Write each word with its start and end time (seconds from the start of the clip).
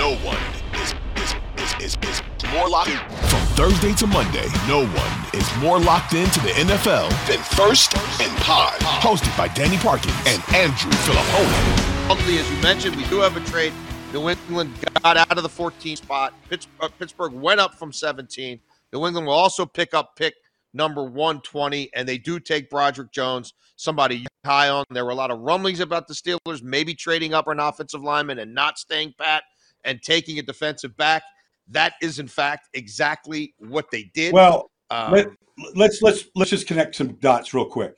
No 0.00 0.16
one 0.24 0.38
is, 0.80 0.94
is, 1.16 1.34
is, 1.58 1.74
is, 1.82 1.98
is 2.08 2.22
more 2.54 2.70
locked 2.70 2.88
in. 2.88 2.96
From 3.28 3.40
Thursday 3.54 3.92
to 3.96 4.06
Monday, 4.06 4.46
no 4.66 4.86
one 4.86 5.26
is 5.34 5.56
more 5.58 5.78
locked 5.78 6.14
into 6.14 6.40
the 6.40 6.48
NFL 6.48 7.10
than 7.28 7.38
First 7.40 7.94
and 8.18 8.34
Pod. 8.38 8.80
Hosted 8.80 9.36
by 9.36 9.48
Danny 9.48 9.76
Parkins 9.76 10.14
and 10.24 10.42
Andrew 10.54 10.90
Fillipponi. 10.90 12.38
As 12.38 12.50
you 12.50 12.62
mentioned, 12.62 12.96
we 12.96 13.04
do 13.08 13.20
have 13.20 13.36
a 13.36 13.40
trade. 13.40 13.74
New 14.14 14.30
England 14.30 14.72
got 15.02 15.18
out 15.18 15.36
of 15.36 15.42
the 15.42 15.50
14 15.50 15.96
spot. 15.96 16.32
uh, 16.50 16.88
Pittsburgh 16.98 17.34
went 17.34 17.60
up 17.60 17.74
from 17.74 17.92
17. 17.92 18.58
New 18.94 19.06
England 19.06 19.26
will 19.26 19.34
also 19.34 19.66
pick 19.66 19.92
up 19.92 20.16
pick 20.16 20.32
number 20.72 21.04
120, 21.04 21.90
and 21.92 22.08
they 22.08 22.16
do 22.16 22.40
take 22.40 22.70
Broderick 22.70 23.12
Jones, 23.12 23.52
somebody 23.76 24.26
high 24.46 24.70
on. 24.70 24.86
There 24.88 25.04
were 25.04 25.10
a 25.10 25.14
lot 25.14 25.30
of 25.30 25.40
rumblings 25.40 25.80
about 25.80 26.08
the 26.08 26.14
Steelers 26.14 26.62
maybe 26.62 26.94
trading 26.94 27.34
up 27.34 27.48
an 27.48 27.60
offensive 27.60 28.00
lineman 28.00 28.38
and 28.38 28.54
not 28.54 28.78
staying 28.78 29.12
pat 29.18 29.42
and 29.84 30.02
taking 30.02 30.38
a 30.38 30.42
defensive 30.42 30.96
back. 30.96 31.22
That 31.68 31.94
is, 32.02 32.18
in 32.18 32.28
fact, 32.28 32.68
exactly 32.74 33.54
what 33.58 33.90
they 33.90 34.10
did. 34.14 34.32
Well, 34.32 34.70
um, 34.90 35.12
let, 35.12 35.28
let's 35.74 36.02
let's 36.02 36.24
let's 36.34 36.50
just 36.50 36.66
connect 36.66 36.96
some 36.96 37.14
dots 37.14 37.54
real 37.54 37.64
quick. 37.64 37.94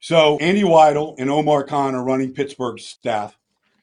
So 0.00 0.38
Andy 0.38 0.62
Weidl 0.62 1.14
and 1.18 1.30
Omar 1.30 1.64
Khan 1.64 1.94
are 1.94 2.04
running 2.04 2.32
Pittsburgh's 2.32 2.86
staff. 2.86 3.36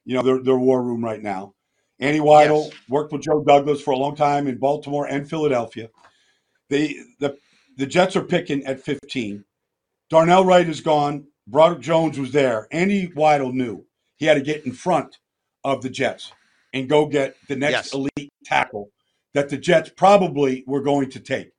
You 0.06 0.16
know, 0.16 0.22
their 0.22 0.42
their 0.42 0.58
war 0.58 0.82
room 0.82 1.04
right 1.04 1.22
now. 1.22 1.54
Andy 2.00 2.20
Weidl 2.20 2.66
yes. 2.66 2.74
worked 2.90 3.12
with 3.12 3.22
Joe 3.22 3.44
Douglas 3.44 3.82
for 3.82 3.92
a 3.92 3.98
long 3.98 4.16
time 4.16 4.48
in 4.48 4.58
Baltimore 4.58 5.08
and 5.08 5.30
Philadelphia. 5.30 5.90
They 6.70 6.96
the 7.20 7.38
the 7.78 7.86
Jets 7.86 8.16
are 8.16 8.24
picking 8.24 8.64
at 8.66 8.82
15. 8.82 9.44
Darnell 10.10 10.46
Wright 10.46 10.68
is 10.68 10.82
gone. 10.82 11.28
Broderick 11.48 11.82
Jones 11.82 12.20
was 12.20 12.32
there. 12.32 12.68
Andy 12.72 13.08
Weidl 13.10 13.54
knew 13.54 13.86
he 14.18 14.26
had 14.26 14.36
to 14.36 14.42
get 14.42 14.66
in 14.66 14.72
front 14.72 15.18
of 15.64 15.82
the 15.82 15.90
Jets 15.90 16.32
and 16.74 16.90
go 16.90 17.06
get 17.06 17.36
the 17.48 17.56
next 17.56 17.72
yes. 17.72 17.94
elite 17.94 18.32
tackle 18.46 18.90
that 19.34 19.50
the 19.50 19.58
Jets 19.58 19.90
probably 19.96 20.64
were 20.68 20.82
going 20.82 21.10
to 21.12 21.20
take. 21.20 21.52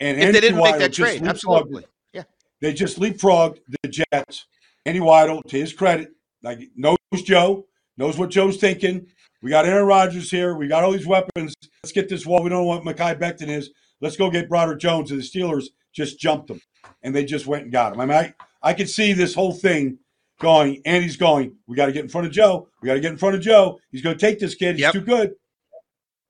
And 0.00 0.18
if 0.18 0.32
they 0.32 0.40
didn't 0.40 0.62
make 0.62 0.78
that 0.78 0.92
trade, 0.92 1.22
absolutely. 1.26 1.84
Yeah. 2.12 2.24
They 2.60 2.72
just 2.72 2.98
leapfrogged 2.98 3.58
the 3.82 3.88
Jets. 3.88 4.46
Andy 4.86 5.00
Weidl, 5.00 5.42
to 5.44 5.58
his 5.58 5.74
credit, 5.74 6.08
like 6.42 6.60
knows 6.74 6.96
Joe, 7.24 7.66
knows 7.98 8.16
what 8.16 8.30
Joe's 8.30 8.56
thinking. 8.56 9.06
We 9.42 9.50
got 9.50 9.66
Aaron 9.66 9.86
Rodgers 9.86 10.30
here. 10.30 10.56
We 10.56 10.68
got 10.68 10.84
all 10.84 10.92
these 10.92 11.06
weapons. 11.06 11.54
Let's 11.82 11.92
get 11.92 12.08
this 12.08 12.26
wall. 12.26 12.42
We 12.42 12.48
don't 12.48 12.60
know 12.60 12.64
what 12.64 12.82
Mekhi 12.82 13.18
Becton 13.18 13.48
is. 13.48 13.70
Let's 14.00 14.16
go 14.16 14.30
get 14.30 14.48
Broderick 14.48 14.80
Jones. 14.80 15.10
And 15.10 15.20
the 15.20 15.24
Steelers 15.24 15.66
just 15.92 16.18
jumped 16.18 16.50
him, 16.50 16.60
and 17.02 17.14
they 17.14 17.24
just 17.24 17.46
went 17.46 17.64
and 17.64 17.72
got 17.72 17.92
him. 17.92 18.00
I 18.00 18.06
mean, 18.06 18.16
I, 18.16 18.34
I 18.62 18.74
could 18.74 18.88
see 18.88 19.12
this 19.12 19.34
whole 19.34 19.52
thing 19.52 19.98
going. 20.40 20.82
Andy's 20.84 21.16
going. 21.16 21.54
We 21.68 21.76
got 21.76 21.86
to 21.86 21.92
get 21.92 22.02
in 22.02 22.08
front 22.08 22.26
of 22.26 22.32
Joe. 22.32 22.68
We 22.82 22.88
got 22.88 22.94
to 22.94 23.00
get 23.00 23.12
in 23.12 23.18
front 23.18 23.36
of 23.36 23.40
Joe. 23.40 23.78
He's 23.92 24.02
going 24.02 24.18
to 24.18 24.20
take 24.20 24.40
this 24.40 24.56
kid. 24.56 24.74
He's 24.74 24.82
yep. 24.82 24.92
too 24.92 25.02
good. 25.02 25.34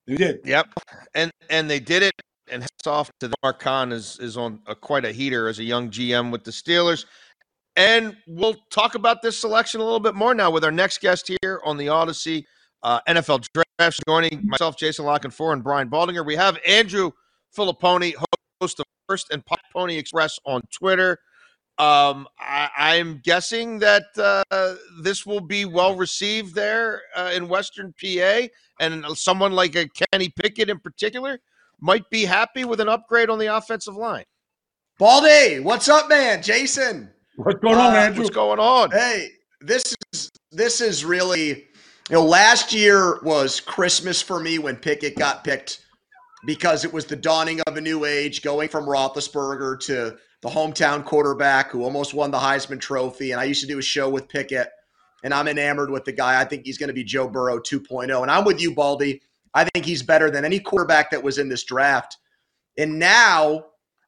They 0.05 0.15
did. 0.15 0.41
Yep. 0.45 0.67
And 1.15 1.31
and 1.49 1.69
they 1.69 1.79
did 1.79 2.03
it. 2.03 2.13
And 2.51 2.61
hats 2.61 2.85
off 2.85 3.09
to 3.21 3.29
the 3.29 3.35
Omar 3.43 3.53
Khan 3.53 3.91
is 3.91 4.19
is 4.19 4.37
on 4.37 4.59
a, 4.67 4.75
quite 4.75 5.05
a 5.05 5.11
heater 5.11 5.47
as 5.47 5.59
a 5.59 5.63
young 5.63 5.89
GM 5.89 6.31
with 6.31 6.43
the 6.43 6.51
Steelers. 6.51 7.05
And 7.77 8.17
we'll 8.27 8.57
talk 8.69 8.95
about 8.95 9.21
this 9.21 9.37
selection 9.37 9.79
a 9.79 9.83
little 9.83 9.99
bit 9.99 10.13
more 10.13 10.35
now 10.35 10.51
with 10.51 10.65
our 10.65 10.71
next 10.71 10.99
guest 10.99 11.31
here 11.41 11.61
on 11.63 11.77
the 11.77 11.87
Audacy 11.87 12.43
uh, 12.83 12.99
NFL 13.07 13.45
Draft. 13.53 14.01
Joining 14.07 14.41
myself, 14.43 14.77
Jason 14.77 15.05
La 15.05 15.17
Canfora, 15.17 15.53
and 15.53 15.63
Brian 15.63 15.89
Baldinger. 15.89 16.25
We 16.25 16.35
have 16.35 16.59
Andrew 16.67 17.11
Fillipponi, 17.57 18.13
host 18.61 18.79
of 18.79 18.85
First 19.07 19.31
and 19.31 19.43
Pony 19.73 19.97
Express 19.97 20.37
on 20.45 20.61
Twitter. 20.71 21.17
Um, 21.81 22.27
I, 22.39 22.97
am 22.97 23.21
guessing 23.23 23.79
that 23.79 24.03
uh, 24.15 24.75
this 25.01 25.25
will 25.25 25.41
be 25.41 25.65
well 25.65 25.95
received 25.95 26.53
there 26.53 27.01
uh, 27.15 27.31
in 27.33 27.47
Western 27.47 27.91
PA, 27.99 28.41
and 28.79 29.03
someone 29.17 29.53
like 29.53 29.75
a 29.75 29.87
Kenny 29.87 30.29
Pickett 30.29 30.69
in 30.69 30.77
particular 30.77 31.39
might 31.79 32.07
be 32.11 32.23
happy 32.23 32.65
with 32.65 32.81
an 32.81 32.87
upgrade 32.87 33.31
on 33.31 33.39
the 33.39 33.47
offensive 33.47 33.95
line. 33.95 34.25
Baldy, 34.99 35.59
what's 35.59 35.89
up, 35.89 36.07
man? 36.07 36.43
Jason, 36.43 37.09
what's 37.37 37.59
going 37.61 37.79
on, 37.79 37.95
uh, 37.95 37.97
Andrew? 37.97 38.25
What's 38.25 38.35
going 38.35 38.59
on? 38.59 38.91
Hey, 38.91 39.29
this 39.59 39.95
is 40.13 40.29
this 40.51 40.81
is 40.81 41.03
really, 41.03 41.47
you 41.47 41.63
know, 42.11 42.23
last 42.23 42.73
year 42.73 43.19
was 43.23 43.59
Christmas 43.59 44.21
for 44.21 44.39
me 44.39 44.59
when 44.59 44.75
Pickett 44.75 45.15
got 45.15 45.43
picked 45.43 45.83
because 46.45 46.85
it 46.85 46.93
was 46.93 47.05
the 47.05 47.15
dawning 47.15 47.59
of 47.61 47.75
a 47.75 47.81
new 47.81 48.05
age, 48.05 48.43
going 48.43 48.69
from 48.69 48.85
Roethlisberger 48.85 49.79
to 49.87 50.17
the 50.41 50.49
hometown 50.49 51.05
quarterback 51.05 51.71
who 51.71 51.83
almost 51.83 52.13
won 52.13 52.31
the 52.31 52.39
Heisman 52.39 52.79
Trophy. 52.79 53.31
And 53.31 53.39
I 53.39 53.45
used 53.45 53.61
to 53.61 53.67
do 53.67 53.77
a 53.79 53.83
show 53.83 54.09
with 54.09 54.27
Pickett, 54.27 54.69
and 55.23 55.33
I'm 55.33 55.47
enamored 55.47 55.91
with 55.91 56.05
the 56.05 56.11
guy. 56.11 56.39
I 56.39 56.45
think 56.45 56.65
he's 56.65 56.77
going 56.77 56.87
to 56.87 56.93
be 56.93 57.03
Joe 57.03 57.27
Burrow 57.27 57.59
2.0. 57.59 58.21
And 58.21 58.31
I'm 58.31 58.43
with 58.43 58.61
you, 58.61 58.73
Baldy. 58.73 59.21
I 59.53 59.65
think 59.65 59.85
he's 59.85 60.01
better 60.01 60.31
than 60.31 60.45
any 60.45 60.59
quarterback 60.59 61.11
that 61.11 61.23
was 61.23 61.37
in 61.37 61.49
this 61.49 61.63
draft. 61.63 62.17
And 62.77 62.97
now, 62.97 63.65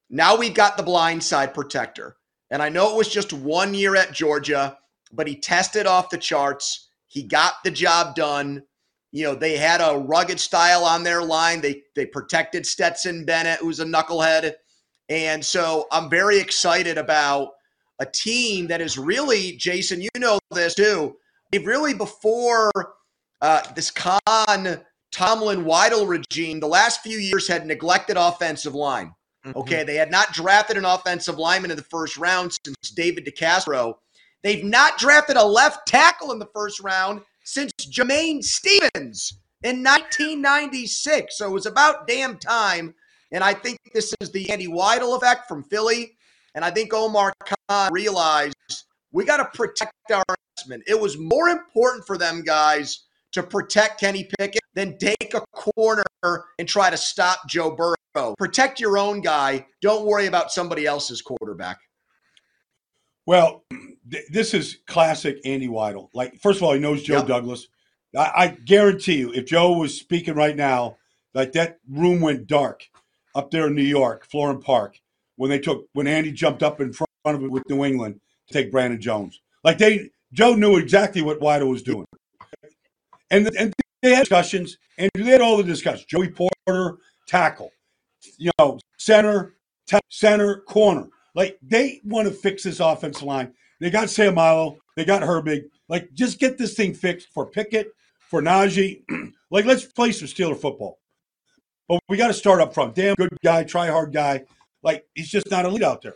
now 0.09 0.35
we've 0.35 0.53
got 0.53 0.77
the 0.77 0.83
blind 0.83 1.23
side 1.23 1.53
protector. 1.53 2.17
And 2.49 2.61
I 2.61 2.69
know 2.69 2.91
it 2.91 2.97
was 2.97 3.09
just 3.09 3.33
one 3.33 3.73
year 3.73 3.95
at 3.95 4.13
Georgia, 4.13 4.77
but 5.11 5.27
he 5.27 5.35
tested 5.35 5.85
off 5.85 6.09
the 6.09 6.17
charts. 6.17 6.89
He 7.07 7.23
got 7.23 7.55
the 7.63 7.71
job 7.71 8.15
done. 8.15 8.63
You 9.11 9.25
know, 9.25 9.35
they 9.35 9.57
had 9.57 9.81
a 9.81 9.97
rugged 9.97 10.39
style 10.39 10.83
on 10.83 11.03
their 11.03 11.23
line. 11.23 11.61
They 11.61 11.83
they 11.95 12.05
protected 12.05 12.65
Stetson 12.65 13.25
Bennett, 13.25 13.59
who's 13.59 13.79
a 13.79 13.85
knucklehead. 13.85 14.53
And 15.09 15.43
so 15.43 15.87
I'm 15.91 16.09
very 16.09 16.39
excited 16.39 16.97
about 16.97 17.49
a 17.99 18.05
team 18.05 18.67
that 18.67 18.81
is 18.81 18.97
really, 18.97 19.53
Jason, 19.53 20.01
you 20.01 20.09
know 20.17 20.39
this 20.51 20.75
too. 20.75 21.15
They've 21.51 21.65
really, 21.65 21.93
before 21.93 22.71
uh, 23.41 23.61
this 23.75 23.91
Khan 23.91 24.81
Tomlin 25.11 25.65
Weidl 25.65 26.07
regime, 26.07 26.59
the 26.59 26.67
last 26.67 27.01
few 27.01 27.17
years 27.17 27.47
had 27.47 27.65
neglected 27.65 28.17
offensive 28.17 28.73
line. 28.73 29.13
Mm-hmm. 29.45 29.59
Okay. 29.59 29.83
They 29.83 29.95
had 29.95 30.09
not 30.09 30.33
drafted 30.33 30.77
an 30.77 30.85
offensive 30.85 31.37
lineman 31.37 31.71
in 31.71 31.77
the 31.77 31.83
first 31.83 32.17
round 32.17 32.57
since 32.65 32.91
David 32.95 33.25
DeCastro. 33.25 33.95
They've 34.41 34.63
not 34.63 34.97
drafted 34.97 35.37
a 35.37 35.45
left 35.45 35.87
tackle 35.87 36.31
in 36.31 36.39
the 36.39 36.49
first 36.53 36.79
round 36.79 37.21
since 37.43 37.71
Jamain 37.79 38.43
Stephens 38.43 39.39
in 39.63 39.83
1996. 39.83 41.37
So 41.37 41.47
it 41.47 41.53
was 41.53 41.65
about 41.65 42.07
damn 42.07 42.37
time 42.37 42.93
and 43.33 43.43
I 43.43 43.53
think 43.53 43.79
this 43.93 44.13
is 44.21 44.31
the 44.31 44.49
Andy 44.51 44.67
Weidl 44.67 45.17
effect 45.17 45.47
from 45.47 45.63
Philly. 45.63 46.15
And 46.55 46.63
I 46.63 46.69
think 46.69 46.93
Omar 46.93 47.33
Khan 47.67 47.91
realized 47.91 48.55
we 49.11 49.25
got 49.25 49.37
to 49.37 49.57
protect 49.57 49.91
our 50.13 50.23
investment. 50.55 50.83
It 50.87 50.99
was 50.99 51.17
more 51.17 51.49
important 51.49 52.05
for 52.05 52.17
them 52.17 52.43
guys 52.43 53.05
to 53.31 53.41
protect 53.41 53.99
Kenny 53.99 54.29
Pickett 54.37 54.61
than 54.75 54.97
take 54.99 55.33
a 55.33 55.41
corner 55.51 56.03
and 56.59 56.67
try 56.67 56.91
to 56.91 56.97
stop 56.97 57.49
Joe 57.49 57.71
Burrow. 57.71 58.35
Protect 58.37 58.79
your 58.79 58.99
own 58.99 59.21
guy. 59.21 59.65
Don't 59.81 60.05
worry 60.05 60.27
about 60.27 60.51
somebody 60.51 60.85
else's 60.85 61.23
quarterback. 61.23 61.79
Well, 63.25 63.63
th- 64.11 64.27
this 64.29 64.53
is 64.53 64.77
classic 64.85 65.37
Andy 65.43 65.67
Weidl. 65.67 66.09
Like, 66.13 66.39
first 66.39 66.57
of 66.57 66.63
all, 66.63 66.73
he 66.73 66.79
knows 66.79 67.01
Joe 67.01 67.17
yep. 67.17 67.27
Douglas. 67.27 67.67
I-, 68.15 68.31
I 68.35 68.47
guarantee 68.63 69.17
you, 69.17 69.33
if 69.33 69.45
Joe 69.45 69.71
was 69.71 69.97
speaking 69.97 70.35
right 70.35 70.55
now, 70.55 70.97
like 71.33 71.53
that 71.53 71.79
room 71.89 72.21
went 72.21 72.45
dark 72.45 72.83
up 73.35 73.51
there 73.51 73.67
in 73.67 73.75
New 73.75 73.81
York, 73.81 74.27
Florham 74.29 74.61
Park, 74.61 74.99
when 75.35 75.49
they 75.49 75.59
took 75.59 75.87
when 75.93 76.07
Andy 76.07 76.31
jumped 76.31 76.63
up 76.63 76.81
in 76.81 76.93
front 76.93 77.09
of 77.25 77.43
it 77.43 77.51
with 77.51 77.67
New 77.69 77.83
England 77.83 78.19
to 78.47 78.53
take 78.53 78.71
Brandon 78.71 78.99
Jones. 78.99 79.41
Like 79.63 79.77
they, 79.77 80.09
Joe 80.33 80.55
knew 80.55 80.77
exactly 80.77 81.21
what 81.21 81.39
Weidl 81.39 81.69
was 81.69 81.83
doing, 81.83 82.05
and 83.31 83.49
and 83.57 83.73
they 84.01 84.13
had 84.13 84.21
discussions, 84.21 84.77
and 84.97 85.09
they 85.15 85.23
had 85.23 85.41
all 85.41 85.57
the 85.57 85.63
discussions. 85.63 86.05
Joey 86.05 86.29
Porter 86.29 86.97
tackle, 87.27 87.71
you 88.37 88.51
know, 88.59 88.79
center, 88.97 89.55
t- 89.87 89.99
center, 90.09 90.57
corner. 90.61 91.07
Like 91.35 91.57
they 91.61 92.01
want 92.03 92.27
to 92.27 92.33
fix 92.33 92.63
this 92.63 92.79
offensive 92.79 93.23
line. 93.23 93.53
They 93.79 93.89
got 93.89 94.07
Seumalo, 94.07 94.77
they 94.95 95.05
got 95.05 95.23
Herbig. 95.23 95.63
Like 95.89 96.13
just 96.13 96.39
get 96.39 96.57
this 96.57 96.75
thing 96.75 96.93
fixed 96.93 97.29
for 97.33 97.45
Pickett, 97.45 97.91
for 98.19 98.41
Najee. 98.41 99.03
like 99.51 99.65
let's 99.65 99.85
play 99.85 100.11
some 100.11 100.27
Steeler 100.27 100.57
football. 100.57 100.99
But 101.93 102.01
we 102.09 102.17
got 102.17 102.29
to 102.29 102.33
start 102.33 102.59
up 102.59 102.73
front. 102.73 102.95
Damn 102.95 103.13
good 103.15 103.37
guy, 103.43 103.63
try 103.63 103.87
hard 103.87 104.11
guy. 104.11 104.45
Like 104.81 105.05
he's 105.13 105.29
just 105.29 105.51
not 105.51 105.65
elite 105.65 105.83
out 105.83 106.01
there. 106.01 106.15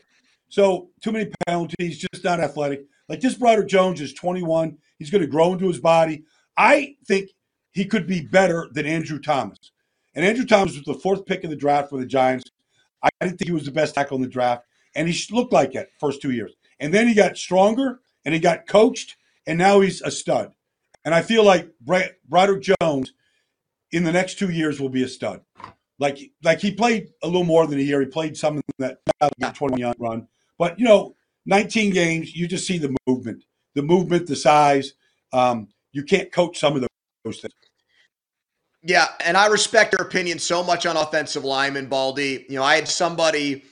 So 0.50 0.90
too 1.04 1.12
many 1.12 1.30
penalties, 1.46 2.00
just 2.00 2.24
not 2.24 2.40
athletic. 2.40 2.86
Like 3.08 3.22
this 3.22 3.36
Broderick 3.36 3.68
Jones 3.68 4.02
is 4.02 4.12
21. 4.14 4.80
He's 4.98 5.12
going 5.12 5.22
to 5.22 5.28
grow 5.28 5.54
into 5.54 5.68
his 5.68 5.80
body. 5.80 6.24
I 6.58 6.96
think 7.06 7.30
he 7.74 7.86
could 7.86 8.08
be 8.08 8.22
better 8.22 8.68
than 8.72 8.88
Andrew 8.88 9.20
Thomas. 9.20 9.72
And 10.16 10.26
Andrew 10.26 10.46
Thomas 10.46 10.74
was 10.76 10.84
the 10.84 10.96
fourth 10.96 11.28
pick 11.28 11.44
in 11.44 11.52
the 11.52 11.56
draft 11.56 11.92
for 11.92 12.00
the 12.00 12.08
Giants. 12.08 12.46
I 13.04 13.10
didn't 13.22 13.38
think 13.38 13.50
he 13.50 13.54
was 13.54 13.66
the 13.66 13.72
best 13.72 13.94
tackle 13.94 14.16
in 14.16 14.24
the 14.24 14.28
draft, 14.28 14.66
and 14.96 15.08
he 15.08 15.34
looked 15.34 15.54
like 15.54 15.76
it 15.76 15.92
first 16.00 16.24
two 16.24 16.32
years. 16.32 16.54
And 16.80 16.92
then 16.92 17.08
he 17.08 17.14
got 17.14 17.38
stronger, 17.38 18.00
and 18.26 18.34
he 18.34 18.40
got 18.40 18.66
coached, 18.66 19.16
and 19.46 19.60
now 19.60 19.82
he's 19.82 20.02
a 20.02 20.10
stud. 20.10 20.54
And 21.06 21.14
I 21.14 21.22
feel 21.22 21.44
like 21.44 21.70
Broderick 22.28 22.68
Jones 22.82 23.14
in 23.92 24.04
the 24.04 24.12
next 24.12 24.38
two 24.38 24.50
years 24.50 24.80
will 24.80 24.90
be 24.90 25.04
a 25.04 25.08
stud. 25.08 25.42
Like 26.00 26.20
like 26.44 26.60
he 26.60 26.72
played 26.72 27.10
a 27.24 27.28
little 27.28 27.44
more 27.44 27.66
than 27.66 27.80
a 27.80 27.82
year. 27.82 28.00
He 28.02 28.08
played 28.08 28.38
some 28.38 28.62
that 28.78 29.00
21 29.56 29.96
run, 29.98 30.28
but 30.60 30.80
you 30.80 30.86
know, 30.86 31.16
19 31.48 31.92
games. 31.92 32.36
You 32.36 32.48
just 32.48 32.68
see 32.68 32.78
the 32.78 32.96
movement, 33.08 33.44
the 33.74 33.82
movement, 33.82 34.28
the 34.28 34.36
size. 34.36 34.94
Um, 35.34 35.70
you 35.92 36.04
can't 36.04 36.32
coach 36.32 36.60
some 36.60 36.76
of 36.76 36.82
those 37.26 37.40
things. 37.40 37.54
Yeah, 38.84 39.08
and 39.26 39.36
I 39.36 39.48
respect 39.48 39.94
your 39.94 40.08
opinion 40.08 40.40
so 40.40 40.64
much 40.64 40.86
on 40.86 40.96
offensive 40.96 41.44
lineman, 41.44 41.88
Baldy. 41.88 42.46
You 42.48 42.58
know, 42.58 42.64
I 42.64 42.76
had 42.76 42.88
somebody 42.88 43.64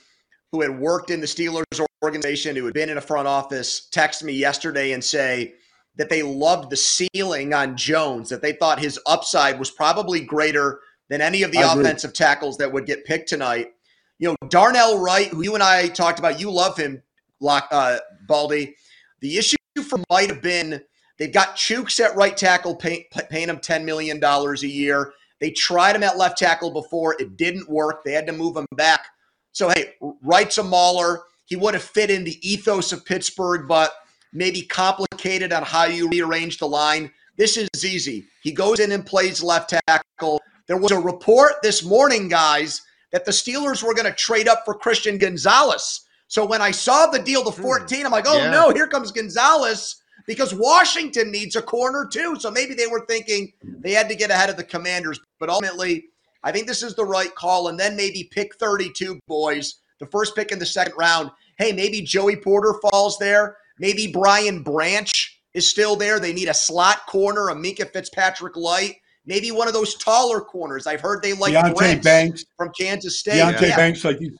who 0.50 0.62
had 0.62 0.78
worked 0.78 1.10
in 1.10 1.20
the 1.20 1.26
Steelers 1.26 1.64
organization, 2.02 2.56
who 2.56 2.64
had 2.64 2.74
been 2.74 2.90
in 2.90 2.98
a 2.98 3.02
front 3.02 3.28
office, 3.28 3.88
text 3.90 4.24
me 4.24 4.32
yesterday 4.32 4.92
and 4.92 5.02
say 5.02 5.54
that 5.96 6.10
they 6.10 6.22
loved 6.22 6.70
the 6.70 6.76
ceiling 6.76 7.54
on 7.54 7.76
Jones, 7.76 8.28
that 8.28 8.42
they 8.42 8.52
thought 8.52 8.78
his 8.78 8.98
upside 9.06 9.58
was 9.58 9.70
probably 9.70 10.20
greater 10.20 10.80
than 11.08 11.20
any 11.20 11.42
of 11.42 11.52
the 11.52 11.58
I 11.58 11.72
offensive 11.72 12.10
agree. 12.10 12.16
tackles 12.16 12.58
that 12.58 12.72
would 12.72 12.86
get 12.86 13.04
picked 13.04 13.28
tonight. 13.28 13.72
You 14.18 14.28
know, 14.28 14.48
Darnell 14.48 14.98
Wright, 14.98 15.28
who 15.28 15.42
you 15.42 15.54
and 15.54 15.62
I 15.62 15.88
talked 15.88 16.18
about, 16.18 16.40
you 16.40 16.50
love 16.50 16.76
him, 16.76 17.02
uh, 17.42 17.98
Baldy. 18.26 18.76
The 19.20 19.38
issue 19.38 19.56
for 19.88 20.00
might 20.10 20.30
have 20.30 20.42
been 20.42 20.82
they've 21.18 21.32
got 21.32 21.56
Chuks 21.56 22.00
at 22.00 22.16
right 22.16 22.36
tackle, 22.36 22.76
pay, 22.76 23.06
paying 23.30 23.48
him 23.48 23.58
$10 23.58 23.84
million 23.84 24.22
a 24.22 24.54
year. 24.66 25.12
They 25.40 25.50
tried 25.50 25.96
him 25.96 26.02
at 26.02 26.16
left 26.16 26.38
tackle 26.38 26.70
before. 26.70 27.14
It 27.18 27.36
didn't 27.36 27.68
work. 27.68 28.04
They 28.04 28.12
had 28.12 28.26
to 28.26 28.32
move 28.32 28.56
him 28.56 28.66
back. 28.74 29.06
So, 29.52 29.68
hey, 29.68 29.94
Wright's 30.22 30.58
a 30.58 30.62
mauler. 30.62 31.22
He 31.44 31.56
would 31.56 31.74
have 31.74 31.82
fit 31.82 32.10
in 32.10 32.24
the 32.24 32.38
ethos 32.48 32.92
of 32.92 33.04
Pittsburgh, 33.04 33.68
but 33.68 33.92
maybe 34.36 34.62
complicated 34.62 35.52
on 35.52 35.62
how 35.62 35.84
you 35.84 36.08
rearrange 36.08 36.58
the 36.58 36.68
line. 36.68 37.10
This 37.36 37.56
is 37.56 37.68
easy. 37.84 38.26
He 38.42 38.52
goes 38.52 38.78
in 38.80 38.92
and 38.92 39.04
plays 39.04 39.42
left 39.42 39.74
tackle. 39.88 40.40
There 40.66 40.76
was 40.76 40.92
a 40.92 40.98
report 40.98 41.54
this 41.62 41.82
morning, 41.82 42.28
guys, 42.28 42.82
that 43.12 43.24
the 43.24 43.32
Steelers 43.32 43.82
were 43.82 43.94
going 43.94 44.06
to 44.06 44.12
trade 44.12 44.48
up 44.48 44.62
for 44.64 44.74
Christian 44.74 45.18
Gonzalez. 45.18 46.02
So 46.28 46.44
when 46.44 46.60
I 46.60 46.70
saw 46.70 47.06
the 47.06 47.18
deal 47.18 47.44
to 47.44 47.50
hmm. 47.50 47.62
14, 47.62 48.04
I'm 48.04 48.12
like, 48.12 48.26
oh 48.28 48.38
yeah. 48.38 48.50
no, 48.50 48.70
here 48.70 48.88
comes 48.88 49.10
Gonzalez 49.10 49.96
because 50.26 50.52
Washington 50.54 51.30
needs 51.30 51.56
a 51.56 51.62
corner 51.62 52.06
too. 52.10 52.36
So 52.38 52.50
maybe 52.50 52.74
they 52.74 52.88
were 52.88 53.06
thinking 53.06 53.52
they 53.62 53.92
had 53.92 54.08
to 54.08 54.14
get 54.14 54.30
ahead 54.30 54.50
of 54.50 54.56
the 54.56 54.64
commanders. 54.64 55.20
But 55.38 55.48
ultimately, 55.48 56.06
I 56.42 56.52
think 56.52 56.66
this 56.66 56.82
is 56.82 56.94
the 56.94 57.04
right 57.04 57.34
call. 57.34 57.68
And 57.68 57.78
then 57.78 57.96
maybe 57.96 58.28
pick 58.32 58.56
32, 58.56 59.20
boys, 59.28 59.76
the 60.00 60.06
first 60.06 60.34
pick 60.34 60.52
in 60.52 60.58
the 60.58 60.66
second 60.66 60.94
round. 60.98 61.30
Hey, 61.58 61.72
maybe 61.72 62.02
Joey 62.02 62.36
Porter 62.36 62.74
falls 62.90 63.18
there. 63.18 63.56
Maybe 63.78 64.10
Brian 64.12 64.62
Branch 64.62 65.40
is 65.54 65.68
still 65.68 65.96
there. 65.96 66.20
They 66.20 66.32
need 66.32 66.48
a 66.48 66.54
slot 66.54 67.06
corner, 67.06 67.48
a 67.48 67.54
Minkah 67.54 67.92
Fitzpatrick 67.92 68.56
light. 68.56 68.96
Maybe 69.24 69.50
one 69.50 69.66
of 69.66 69.74
those 69.74 69.94
taller 69.96 70.40
corners. 70.40 70.86
I've 70.86 71.00
heard 71.00 71.22
they 71.22 71.32
like 71.32 71.52
Deonte 71.52 72.02
Banks 72.02 72.44
from 72.56 72.70
Kansas 72.78 73.18
State. 73.18 73.40
Deonte 73.40 73.60
yeah. 73.62 73.76
Banks, 73.76 74.04
like 74.04 74.20
you. 74.20 74.36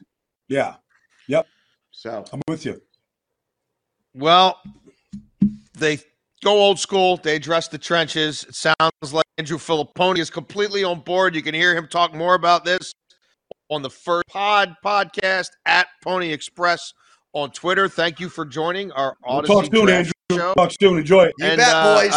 Yeah. 0.49 0.77
Yep. 1.29 1.47
So 1.91 2.25
I'm 2.33 2.41
with 2.49 2.65
you. 2.65 2.81
Well, 4.15 4.61
they 5.77 5.99
go 6.45 6.53
old 6.53 6.79
school. 6.79 7.17
They 7.17 7.37
address 7.37 7.69
the 7.69 7.79
trenches. 7.79 8.45
It 8.45 8.55
sounds 8.55 9.13
like 9.13 9.27
Andrew 9.39 9.59
Fillipponi 9.59 10.19
is 10.19 10.31
completely 10.31 10.85
on 10.85 11.01
board. 11.01 11.35
You 11.35 11.43
can 11.43 11.55
hear 11.55 11.77
him 11.77 11.89
talk 11.89 12.15
more 12.15 12.35
about 12.35 12.65
this 12.65 12.93
on 13.69 13.83
the 13.83 13.91
first 13.91 14.29
pod 14.29 14.77
podcast 14.85 15.49
at 15.67 15.89
Pony 16.05 16.31
Express 16.31 16.93
on 17.37 17.51
Twitter. 17.51 17.89
Thank 17.89 18.19
you 18.19 18.29
for 18.29 18.45
joining 18.45 18.91
our 18.93 19.17
Audacy 19.25 19.49
we'll 19.49 19.63
talk 19.63 19.73
soon, 19.73 19.89
Andrew. 19.91 20.13
Show. 20.33 20.55
Talk 20.55 20.73
soon. 20.81 20.99
Enjoy 20.99 21.25
it. 21.25 21.35
You 21.39 21.47
and, 21.47 21.59
bet, 21.59 21.73
uh, 21.73 21.95
boys. 21.95 22.13